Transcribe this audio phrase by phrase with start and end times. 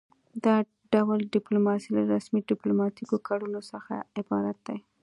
[0.45, 0.55] دا
[0.93, 4.75] ډول ډیپلوماسي له رسمي ډیپلوماتیکو کړنو څخه عبارت ده